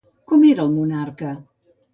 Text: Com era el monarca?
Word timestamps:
Com 0.31 0.45
era 0.53 0.65
el 0.67 0.73
monarca? 0.79 1.37